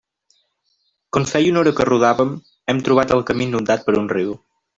[1.17, 2.33] Quan feia una hora que rodàvem,
[2.75, 4.35] hem trobat el camí inundat per un riu.